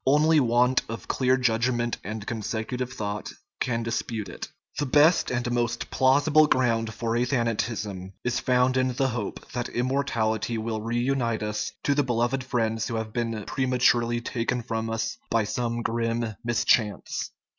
Only 0.07 0.39
want 0.39 0.81
of 0.89 1.07
clear 1.07 1.37
judg 1.37 1.71
ment 1.71 1.97
and 2.03 2.25
consecutive 2.25 2.91
thought 2.91 3.31
can 3.59 3.83
dispute 3.83 4.29
it. 4.29 4.47
The 4.79 4.87
best 4.87 5.29
and 5.29 5.51
most 5.51 5.91
plausible 5.91 6.47
ground 6.47 6.91
for 6.91 7.15
athanatism 7.15 8.07
is 8.23 8.39
found 8.39 8.77
in 8.77 8.93
the 8.95 9.09
hope 9.09 9.51
that 9.51 9.69
immortality 9.69 10.57
will 10.57 10.81
reunite 10.81 11.43
us 11.43 11.71
to 11.83 11.93
the 11.93 12.01
beloved 12.01 12.43
friends 12.43 12.87
who 12.87 12.95
have 12.95 13.13
been 13.13 13.43
prematurely 13.45 14.19
taken 14.21 14.63
from 14.63 14.89
us 14.89 15.19
by 15.29 15.43
some 15.43 15.83
grim 15.83 16.33
mischance. 16.43 17.29